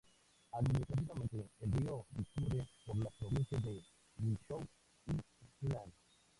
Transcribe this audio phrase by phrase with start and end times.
[0.53, 3.83] Administrativamente, el río discurre por las provincias de
[4.17, 4.67] Guizhou
[5.05, 5.11] y
[5.61, 5.93] Yunnan.